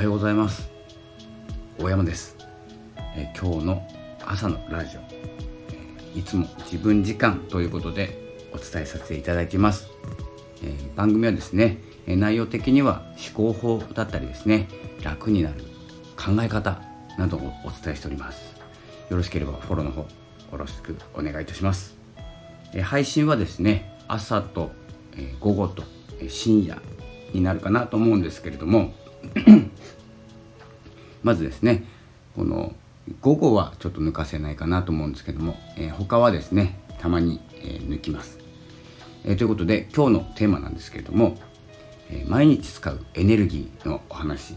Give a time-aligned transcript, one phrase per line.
[0.00, 0.70] はようございます。
[1.78, 2.34] 大山です。
[3.14, 3.86] え今日の
[4.24, 9.90] 朝のラジオ、いつも自分時間ということでお伝えさせていただきます、
[10.64, 13.02] え、番組はですね内容的には
[13.34, 14.68] 思考法だったりですね
[15.02, 15.56] 楽になる
[16.16, 16.80] 考え方
[17.18, 18.56] などをお伝えしております。
[19.10, 20.08] よろしければフォローの方よ
[20.52, 21.94] ろしくお願いいたします。
[22.82, 24.70] 配信はですね朝と、
[25.40, 25.82] 午後と、
[26.26, 26.80] 深夜
[27.34, 28.94] になるかなと思うんですけれども
[31.22, 31.84] まずですね
[32.36, 32.74] この
[33.20, 38.38] 午後はちょっと抜かせないかなと思うんですけども、えー、他はですねたまに、えー、抜きます、
[39.24, 41.38] えー、ということで今日のテーマなんですけれども、
[42.10, 44.56] え毎日使うエネルギーのお話。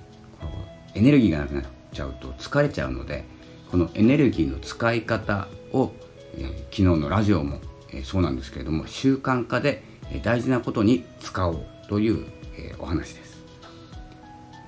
[0.96, 3.24] エネルギーがなくなっちゃうと疲れちゃうので
[3.72, 5.92] このエネルギーの使い方を、
[6.38, 7.60] え昨日のラジオも、
[7.92, 12.26] えそうなんですけれども習慣化でえ大事なことに使おうという、
[12.58, 13.44] えお話です、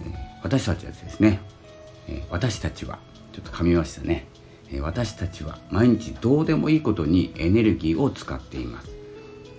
[0.02, 1.40] え私たちはですね、
[2.08, 3.00] え私たちは
[3.34, 4.28] ちょっと噛みましたね、
[4.72, 8.90] え私たちは毎日どうでもいいことにエネルギーを使っています、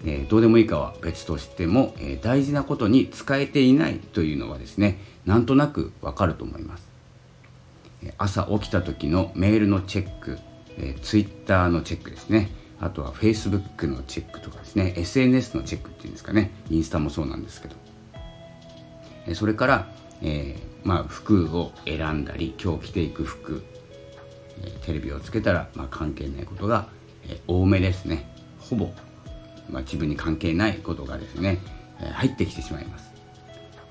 [0.06, 6.88] えどうでもいいかは別としても、え大事なことに使えていないというのはですねなんとなくわかると思います。
[8.18, 10.38] 朝起きた時のメールのチェック、
[10.78, 12.50] えー、ツイッターのチェックですね。
[12.80, 14.94] あとはフェイスブックのチェックとかですね。
[14.96, 16.50] SNS のチェックっていうんですかね。
[16.70, 23.62] インスタもそうなんですけど、それから、えー、まあ、服を選んだり今日着ていく服、
[24.62, 26.88] えテレビをつけたら、まあ、関係ないことが、
[27.28, 28.90] え多めですねほぼ、
[29.68, 31.58] まあ、自分に関係ないことがですね、
[32.00, 33.10] え入ってきてしまいます、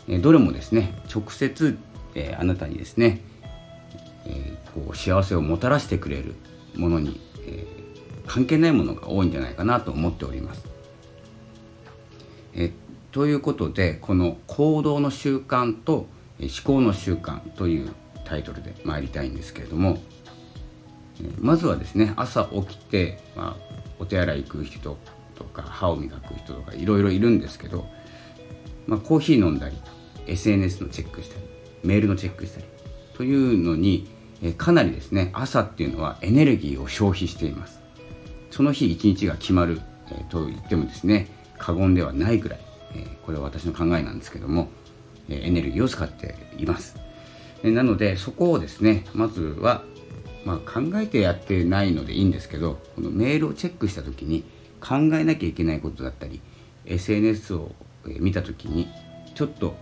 [0.08, 1.78] えどれもですね直接、
[2.16, 3.22] えあなたにですね
[4.26, 6.36] えー、こう幸せをもたらしてくれる
[6.76, 10.66] ものに、えー、関係ないものが多いんじゃないかなと思っております。
[12.54, 12.72] えー、
[13.16, 17.94] ということでこの行動の習慣と思考の習慣という
[18.26, 20.00] タイトルで参りたいんですけれども、
[21.40, 24.98] まずはですね朝起きて、まあ、お手洗い行く人
[25.34, 27.88] とか歯を磨く人とかいろいろいるんですけど、
[28.86, 29.78] まあ、コーヒー飲んだり
[30.28, 31.46] SNS のチェックしたり
[31.86, 32.66] メールのチェックしたり
[33.14, 34.10] というのに
[34.58, 37.80] かなりですね朝っていうのはエネルギーを消費しています。
[38.52, 39.80] その日一日が決まる、
[40.30, 42.65] と言ってもですね過言ではないぐらい、
[42.96, 44.70] え、これは私の考えなんですけども、
[45.30, 46.96] えエネルギーを使っています、
[47.64, 49.84] えなのでそこをですねまずは、
[50.46, 54.44] まあ、考えてやってないのでいいんですけどこのメールをチェックした時に
[54.80, 56.42] 考えなきゃいけないことだったり
[56.86, 57.72] SNS を
[58.06, 58.88] 見た時に
[59.34, 59.76] ちょっと、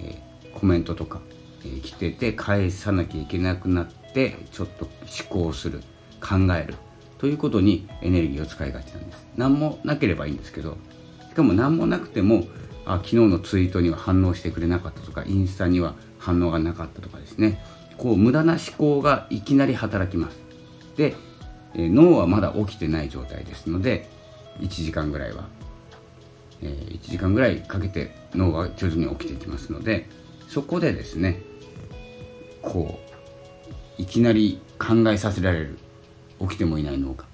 [0.00, 0.20] え
[0.54, 1.20] コメントとか
[1.64, 5.80] え来てて返さなきゃいけなくなってちょっと思考する
[6.20, 6.74] 考える
[7.18, 9.26] ということにエネルギーを使いがちなんです。
[9.36, 10.76] 何もなければいいんですけど
[11.30, 12.44] しかも何もなくても
[12.84, 17.62] あ昨日のツイートには反応してくれなかったとかインスタには反応がなかったとかですね。
[17.96, 20.38] こう無駄な思考がいきなり働きます。
[20.96, 21.14] で、
[21.74, 24.08] え脳はまだ起きてない状態ですので
[24.60, 25.48] 1時間ぐらいは、
[26.62, 30.08] え、1時間ぐらいかけて脳が徐々に起きていきますので
[30.48, 31.40] そこでですね
[32.60, 32.98] こ
[33.98, 35.78] ういきなり考えさせられる。
[36.40, 37.24] 起きてもいない脳が。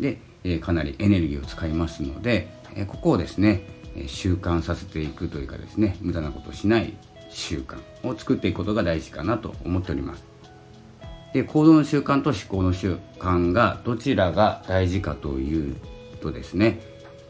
[0.00, 3.62] で、え、かなりエネルギーを使いますので、え、ここをですね
[4.06, 6.94] 習慣させていくというかですね無駄なことをしない
[7.28, 10.24] 習慣を作っていくことが大事かなと思っております
[11.32, 15.76] で行動の習慣と思考の習慣がどちらが大事かという
[16.20, 16.80] とですね、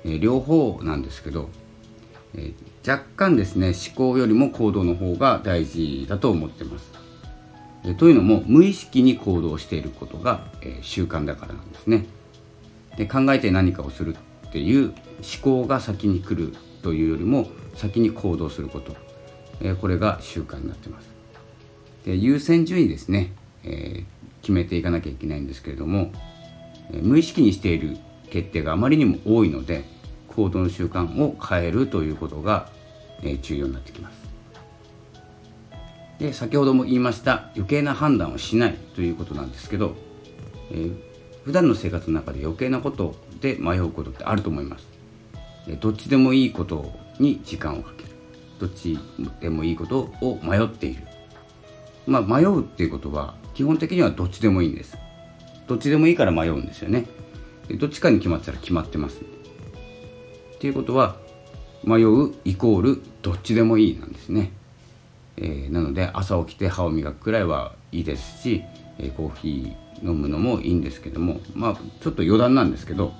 [0.05, 1.49] え、両方なんですけど、
[2.35, 2.53] え、
[2.87, 6.91] 若干ですね思考よりも行動の方が大事だと思ってます。
[7.85, 12.07] えというのも無意識に行動していることが、え、習慣だからなんですね。
[12.97, 14.17] で考えて何かをする
[14.49, 14.95] っていう思
[15.43, 18.95] 考が先に来るというよりも先に行動すること、
[19.61, 21.09] えー、これが習慣になってます。
[22.05, 23.33] で優先順位ですね、
[23.65, 24.05] えー、
[24.43, 26.13] 決めていかなきゃいけないんですけれども、
[26.93, 27.97] え無意識にしている
[28.31, 29.85] 決定があまりにも多いので
[30.29, 32.69] 行動の習慣を変えるということが、
[33.23, 34.23] え重要になってきます。
[36.19, 39.97] で先ほども言いました余計な判断をしないということなんですけど、
[40.71, 40.97] えー、
[41.45, 44.87] 普段の生活の中で余計なことで迷うことってあると思います、
[45.81, 48.11] どっちでもいいことに時間をかける。
[48.59, 48.99] どっち
[49.41, 51.03] でもいいことを迷っている。
[52.07, 54.97] まあ迷うっていうことは基本的にはどっちでもいいんです。
[55.67, 57.07] どっちでもいいから迷うんですよね。
[57.79, 59.21] どっちかに決まったら決まってます。
[59.21, 61.17] っていうことは
[61.85, 64.53] 迷うイコールどっちでもいいなんですね、
[65.37, 68.63] えー、なので朝起きて歯を磨くくらいはいいですし、
[68.99, 73.13] えー、コーヒー飲むのもいいんですけどもまあちょっと余談なんですけど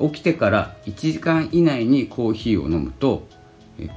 [0.00, 3.26] 起きてから1時間以内にコーヒーを飲むと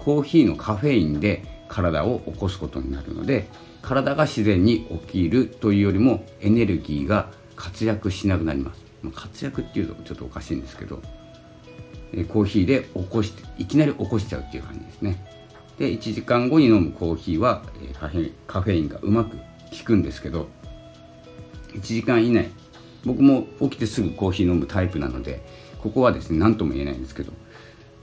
[0.03, 3.47] コーヒーのカフェインで体を起こすことになるので
[3.81, 11.01] 体が自然に起きるというよりもエネルギーが活躍しなくなります、ま、活躍っていうとちょっとおかしいんですけど
[12.27, 15.25] コーヒーで起こしていきなり起こしちゃうっていう感じですね。
[15.79, 17.63] で1時間後に飲むコーヒーは
[17.99, 19.43] カフェカフェインがうまく効
[19.85, 20.47] くんですけど
[21.73, 22.49] 1時間以内。
[23.05, 25.43] 僕も起きてすぐコーヒー飲むタイプなので
[25.79, 27.33] ここはですね何とも言えないんですけど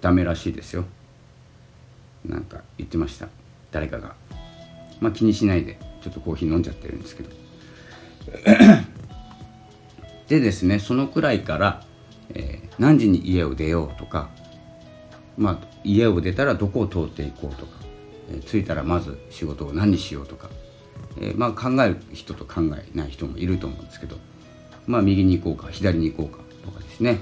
[0.01, 0.85] ダメらしいですよ。
[2.25, 3.29] なんか言ってました。
[3.71, 4.15] 誰かが。
[5.01, 7.31] まあ気にしないでちょっとコーヒー飲んじゃってるんですけど。
[10.29, 11.85] でですねそのくらいから、
[12.35, 14.29] えー、何時に家を出ようとか
[15.37, 17.73] まあ家を出たらどこを通っていこうとか、
[18.31, 20.51] えー、着いたらまず仕事を何にしようとか、
[21.21, 24.17] えー、まあ考える人と考えない人もいると思うんですけど
[24.87, 27.19] まあ右に行こうか左に行こうかとかですね、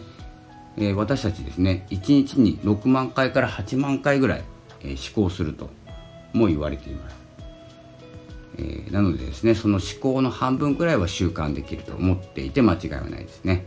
[0.76, 4.44] えー、私たちですね1日に6万回から8万回ぐらい、
[4.80, 5.70] えー、思考すると
[6.32, 7.16] も言われています、
[8.58, 13.64] えー、なのでですねその思考の半分くらいは習慣できると思っていて間違いはないですね。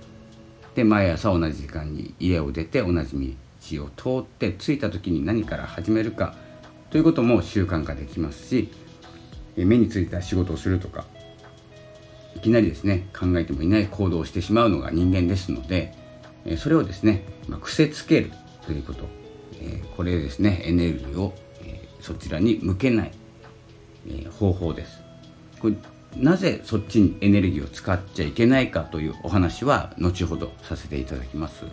[0.76, 3.36] で毎朝同じ時間に家を出て同じ
[3.74, 6.36] 道を通って着いた時に何から始めるか
[6.90, 8.72] ということも習慣化できますし
[9.66, 11.06] 目についた仕事をするとか
[12.36, 15.94] いきなりですね考えてもいない行動をしてしまうのが人間ですので
[16.58, 18.32] それをですね、まあ、癖つける
[18.66, 19.06] ということ、
[19.98, 21.34] これですねエネルギーを、
[22.00, 23.12] そちらに向けない、
[24.40, 25.02] 方法です。
[25.60, 25.76] これ
[26.16, 31.66] なぜそっちにエネルギーを使っちゃいけないかというお話は後ほどさせていただきます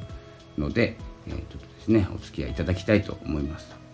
[0.58, 3.85] ので、えー、ちょっとですねお付き合いいただきたいと思います。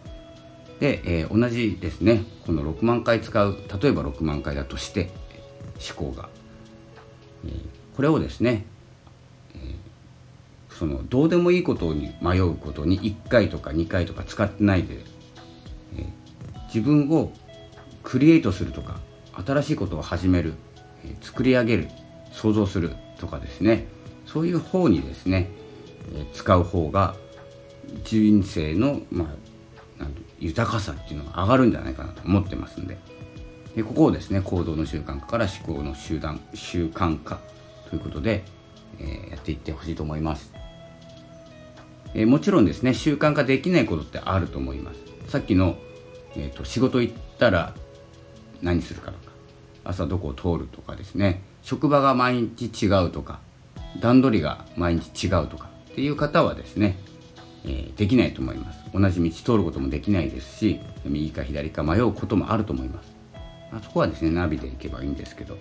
[0.82, 2.24] で、えー、同じですね。
[2.44, 5.10] この6万回使う例えば6万回だとして
[5.96, 6.28] 思考が。
[7.46, 7.52] え
[7.94, 8.64] これをですね、
[9.54, 9.58] え
[10.70, 15.04] そのどうでもいいことに迷うことに1回とか2回とか使ってないで
[15.96, 16.06] え、
[16.66, 17.30] 自分を
[18.02, 18.98] クリエイトするとか
[19.46, 20.54] 新しいことを始める、
[21.04, 21.90] え作り上げる
[22.32, 22.90] 想像する
[23.20, 23.86] とかですね。
[24.26, 25.48] そういう方にですね、
[26.12, 27.14] え使う方が
[28.02, 29.41] 人生の、まあ、
[30.42, 32.98] 豊かさっていうのが上がるんじゃないかなと思ってますんで。
[33.76, 37.40] でここをですね行動の習慣化から思考の集団習慣化
[37.88, 38.44] ということで、
[38.98, 40.52] えー、やっていってほしいと思います、
[42.12, 45.76] えー、もちろんですね習慣化できないことってあると思いますさっきの、
[46.36, 47.72] えーと、仕事行ったら
[48.60, 49.32] 何するかとか
[49.84, 53.40] 朝どこを通るとかですね職場が毎日違うとか
[54.00, 56.96] 段取りが毎日違うとかっていう方はですね、
[57.64, 58.80] えー、できないと思います。
[58.92, 63.12] 同じ道通ることもできないですし右か左か迷うこともあると思います。
[63.72, 65.56] あそこはですねナビで行けばいいんですけど、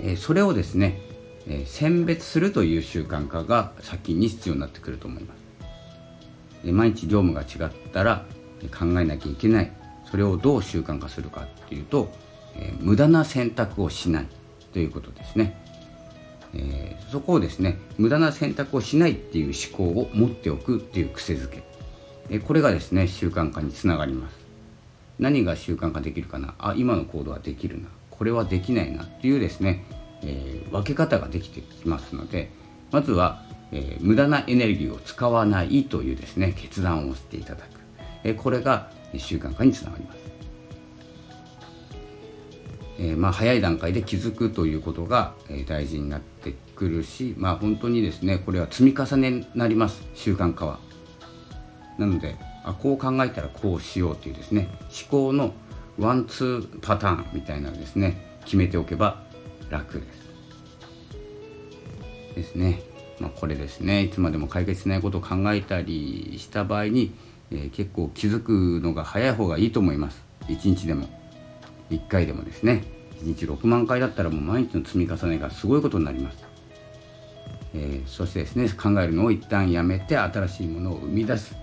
[0.00, 1.00] えー、それをですね、
[1.46, 5.38] えー、選別するという習慣化が先に必要になってくると思います、
[6.66, 8.26] え、毎日業務が違ったら
[8.78, 9.72] 考えなきゃいけない。
[10.10, 12.12] それをどう習慣化するかっていうと、
[12.54, 14.26] え、無駄な選択をしない
[14.72, 15.65] ということですね、
[16.54, 21.62] えー、そこをですね無駄な選択をしないっていう思考を持っておくっていう癖づけ、
[22.30, 24.36] えー、これがですね習慣化につながります。
[25.18, 26.54] 何が習慣化できるかな？
[26.58, 27.88] あ今の行動はできるな。
[28.10, 29.84] これはできないなっていうですね、
[30.22, 32.50] えー、分け方ができてきますので
[32.90, 37.68] まずは、え、無駄なエネルギーを使わないというですね決断をしていただく、
[38.24, 40.18] え、これが習慣化につながります、
[42.98, 50.78] えー、まあ、早い段階で気づくということが、え大事になってくるしまあ本当にですねこれは積み重ねになります習慣化は。
[51.98, 55.54] なのであこう考えたらこうしようというですね思考の
[55.98, 59.22] ワンツーパターンみたいなですね決めておけば
[59.70, 60.26] 楽です。
[62.34, 62.82] ですね、
[63.18, 67.14] まあ、これですねいつまでも解決しないことを考えたりした場合に、
[67.50, 70.22] えー、結構気づくのが早い方がいいと思います。
[70.48, 71.15] 1日でも。
[71.90, 72.84] 1回でもですね
[73.22, 76.44] 1日6万回だったらもう毎日の積み重ねがすごいことになります、
[77.74, 81.56] えー、そしてですね考えるのを一旦やめて新しいものを生み出す。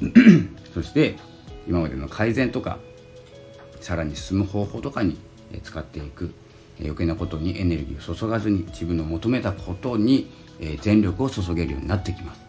[0.74, 1.16] そして
[1.68, 2.78] 今までの改善とか
[3.80, 5.18] さらに進む方法とかに
[5.62, 6.32] 使っていく。
[6.80, 10.30] 余計なことにエネルギーを注がずに自分の求めたことに
[10.80, 12.40] 全力を注げるようになってきます。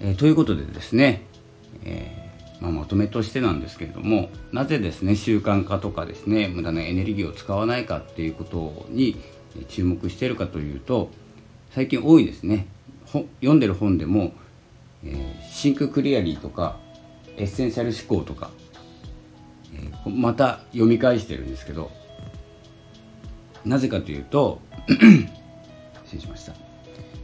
[0.00, 1.22] えー、ということでですね、
[1.84, 2.27] えー、
[2.60, 9.16] まあ、まとめとしてなんですけれどもなぜですね習慣化とかですね無駄なエネルギーを使わないかっていうことに
[9.68, 11.10] 注目しているかというと
[11.70, 12.66] 最近多いですね
[13.40, 14.32] 読んでる本でも
[15.04, 16.76] えー、 Think clearly とか
[17.36, 18.50] エッセンシャル思考とか、
[19.74, 21.90] えー、また読み返してるんですけど
[23.64, 24.60] なぜかというと
[26.04, 26.54] 失礼しました、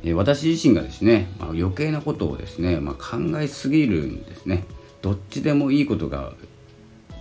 [0.05, 4.64] えー、私自身がですね、まあ、余計なことをですね、まあ、考えすぎるんですね。
[5.04, 6.32] どっちでもいいことが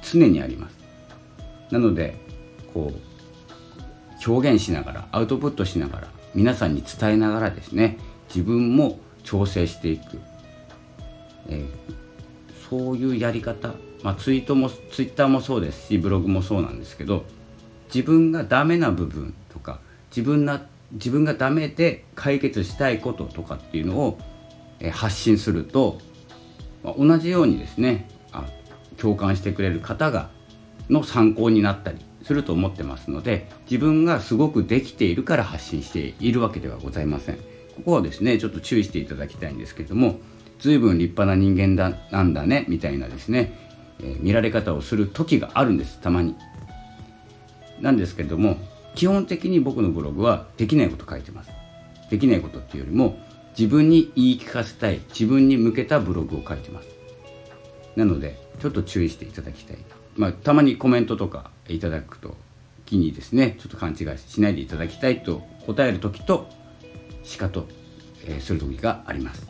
[0.01, 0.77] 常にあります。
[1.69, 2.15] なので
[2.73, 7.97] こう表現しながらアウトプットしながら皆さんに伝えながらですね
[8.29, 10.21] 自分も調整していく、
[11.49, 17.25] えー、そういうやり方、まあ、ツイートもツイッターもそうですしブログもそうなんですけど
[17.93, 24.19] 自分がダメな部分とか自分な自分がダメで解決したいこととかっていうのを、
[24.79, 25.99] えー、発信すると
[26.83, 28.45] ま同じようにですねあ
[28.97, 30.29] 共感してくれる方が
[30.89, 37.35] の参考になったりすると思ってますので自分がすごくできているから発信しているわけではございません。
[37.35, 40.19] ここはですねちょっと注意していただきたいんですけども
[40.59, 43.57] 随分立派な人間だなんだねみたいなですね、
[43.99, 46.35] えー、見られ方をする時があるんですたまに。
[47.81, 48.57] なんですけども
[48.95, 51.51] 基本的に僕のブログはできないこと書いてます。
[52.09, 53.17] できないことっていうよりも
[53.57, 56.87] 自分に言い聞かせたい自分に向けたブログを書いてます。
[57.95, 59.77] なのでちょっと注意していただきたい。
[60.15, 62.35] まあたまにコメントとかいただくと
[62.85, 66.47] 気にですねちょっと勘違いしないでいただきたいと答える時と
[67.23, 67.67] しかと、
[68.25, 69.47] えー、する時があります。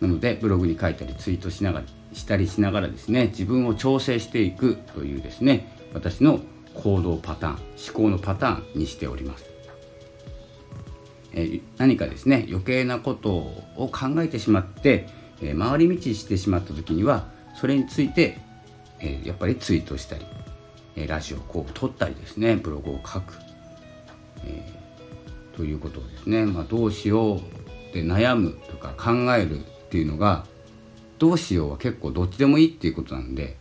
[0.00, 6.40] なのでブログに書いたりツイートしながらしたりしながらですね自分を調整していくというですね私の
[6.74, 7.60] 行動パターン思
[7.94, 9.49] 考のパターンにしております。
[11.32, 15.08] え、何かですね余計なことを考えてしまって、
[15.42, 18.38] え、回り道してしまった時にはそれについて、
[19.00, 20.24] え、やっぱりツイートしたり、
[20.96, 23.34] えラジオをこう撮ったりですねブログを書く、
[24.44, 24.80] え
[25.56, 27.40] ということをですね、まあ、どうしよう
[27.94, 30.46] で悩むとか考えるっていうのが
[31.18, 33.56] どうしようは結構どっちでもいいっていうことなんで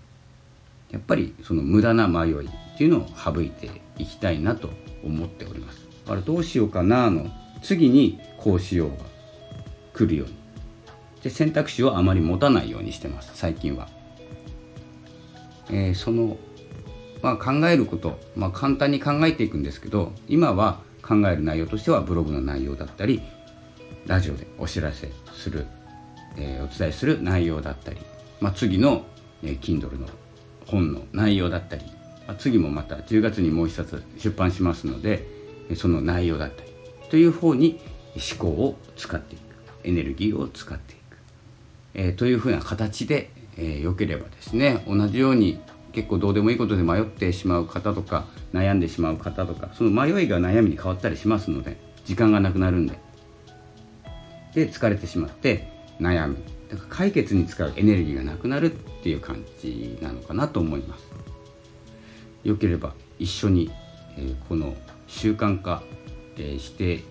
[0.92, 4.70] やっぱりその無駄な迷いっていうのを省いていきたいなと
[5.04, 5.86] 思っております。
[6.06, 7.30] だからどうしようかなの
[7.62, 8.96] 次にこうしようが
[9.94, 10.40] 来るように。
[11.24, 13.32] で選択肢をあまり持たないようにしてます。
[13.34, 13.90] 最近は、
[15.70, 16.38] えー、その、
[17.22, 23.22] まあ、考えること、まあ、簡単に考えていくんですけど今は考える内容としてはブログの内容だったり
[24.06, 25.66] ラジオでお知らせする、
[26.38, 27.98] えー、お伝えする内容だったり、
[28.40, 29.06] まあ、次の、
[29.44, 30.08] えー、Kindle の
[30.66, 31.86] 本の内容だったり、
[32.28, 35.28] まあ、次もまた10月にもう一冊出版しますので
[35.76, 36.69] その内容だったり。
[37.10, 37.80] という方に
[38.16, 39.50] 思考を使っていく。
[39.84, 41.18] エネルギーを使っていく、
[41.94, 45.60] えー、というふうな形で、えー、よければですね同じように
[45.94, 53.00] 結構どうでもいいことで迷ってしまう方とか悩んでしまう方とかその迷いが悩みに変わったりしますので時間がなくなるんで。
[54.54, 55.68] で疲れてしまって
[56.00, 56.38] 悩む。
[56.72, 61.08] だから解決に使うエネルギーがなくなるっていう感じなのかなと思います。
[62.44, 63.72] よければ一緒に、
[64.18, 64.76] えー、この
[65.08, 65.84] 習慣化
[66.40, 67.04] えー、して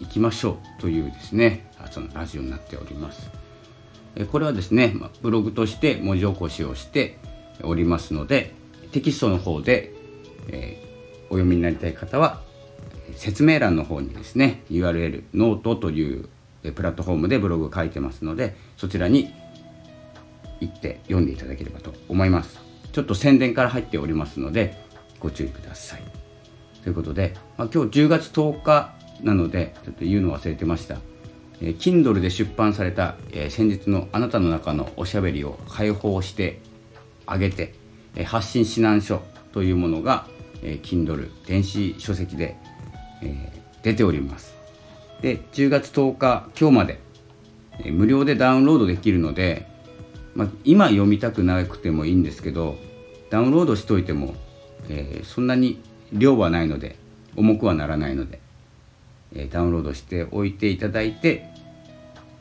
[0.00, 3.30] いきましょうというですねそのラジオになっております。
[4.16, 7.18] えこれはですね、まブログとして文字起こしをして
[7.62, 8.54] おりますので
[8.92, 9.92] テキストの方で、
[10.48, 10.82] え、
[11.28, 12.40] お読みになりたい方は
[13.14, 16.28] 説明欄の方にですね URL ノートという
[16.74, 19.32] プラットフォームでブログを書いてますのでそちらに
[20.60, 22.58] 行って読んでいただければと思います
[22.92, 24.74] ちょっと宣伝から入っておりますので
[25.20, 26.25] ご注意ください
[26.86, 30.98] ということで、まあ、今日10月10日なのでちょっと言うの忘れてました、
[31.60, 36.60] えー、Kindle で出版された、えー、先日のあなたの中のおしゃべりを解放して
[37.26, 37.74] あげて、
[38.14, 40.28] えー、発信指南書というものが、
[40.62, 42.56] えー、Kindle 電子書籍で、
[43.20, 44.54] えー、出ております。
[45.22, 47.00] で10月10日今日まで、
[47.80, 49.66] えー、無料でダウンロードできるので、
[50.36, 52.76] まあ、今読みたくなくてもいいんですけど
[53.28, 54.36] ダウンロードしといても、
[54.88, 55.82] えー、そんなに
[56.16, 56.96] 量はないので
[57.36, 58.40] 重くはならないので、
[59.34, 61.48] えー、ダウンロードしておいていただいて、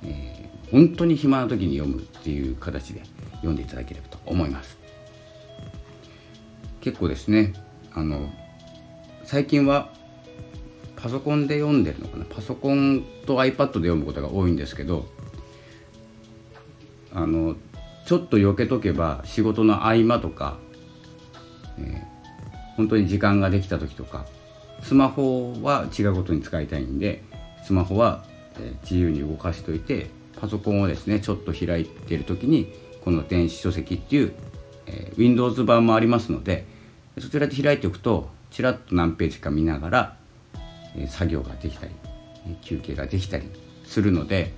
[0.03, 3.01] えー、本当に暇な時に読むっていう形で
[3.36, 4.77] 読んでいただければと思います。
[6.82, 7.53] 結構ですね
[7.94, 8.32] あの
[9.24, 9.91] 最近は
[10.96, 12.25] パソコンで読んでるのかな？
[12.25, 15.08] パソコンと iPad で読むことが多いんですけど
[17.13, 17.55] あの
[18.05, 20.58] ちょっと避けとけば仕事の合間とか、
[21.79, 22.14] えー
[22.77, 24.25] 本当に時間ができた時とか
[24.82, 27.24] スマホは違うことに使いたいんで
[27.63, 28.24] スマホは
[28.84, 30.08] 自由に動かしといて
[30.39, 34.34] パソコンをですねちょっと開いてる時にこの電子書籍っていう、
[34.88, 36.65] えー、Windows 版もありますので
[37.20, 40.17] そちらで開いておくとちらっと何ページか見ながら、
[40.96, 41.94] えー、作業ができたり
[42.62, 43.50] 休憩ができたり
[43.86, 44.53] するので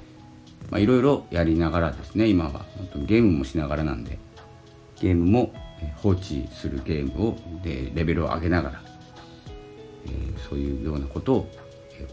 [0.76, 4.18] いろいろやりながらですね今は本当にゲームもしながらなんで
[5.00, 5.54] ゲームも
[5.96, 8.82] 放置するゲームをでレベルを上げながら、
[10.06, 11.50] えー、そういうようなことを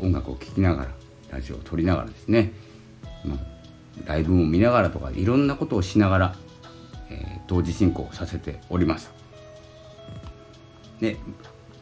[0.01, 0.91] 音楽を聴きながら
[1.31, 2.53] ラジオを撮りながらですね、
[3.25, 3.39] まあ、
[4.07, 6.37] ライブも見ながらとかいろんなことをしながら
[7.47, 9.13] 同時進行させております。
[11.01, 11.17] で、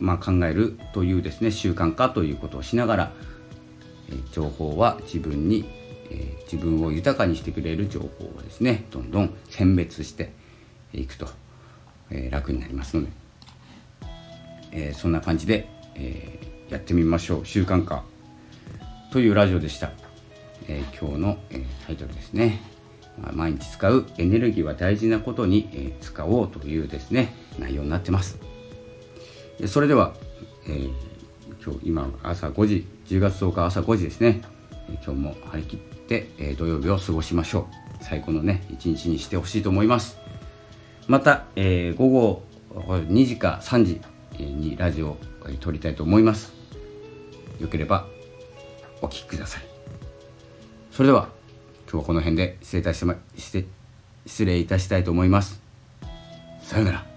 [0.00, 3.12] まあ、考えるというですね習慣化ということをしながら、
[4.10, 5.64] え情報は自分に、
[6.10, 10.32] え自分を豊かにしてくれる情報をですねどんどん選別して
[10.92, 11.28] いくと、
[12.12, 13.10] え楽になりますので、
[14.72, 16.38] えそんな感じで、え
[16.70, 17.46] やってみましょう。
[17.46, 18.04] 習慣化
[19.10, 19.90] というラジオでした、
[20.68, 22.60] え今日の、えタイトルですね。
[23.20, 28.38] ま毎日使うエネルギーは大事なことに、え使おうというですね内容になってます。
[29.66, 30.14] それでは、
[30.66, 30.90] えー、
[31.62, 34.40] 今日今朝5時10月10日朝5時ですね。
[35.04, 38.04] 今日も張り切って、えー、土曜日を過ごしましょう。
[38.04, 40.21] 最高のね一日にしてほしいと思います。
[41.12, 44.00] また、えー、午後2時か3時
[44.38, 45.18] にラジオを
[45.60, 46.54] 撮りたいと思います。
[47.60, 48.06] よければ
[49.02, 49.62] お聴きください。
[50.90, 51.28] それでは
[51.84, 53.66] 今日はこの辺で失礼いたしま失
[54.46, 55.60] 礼いたしたいと思います。
[56.62, 57.11] さようなら。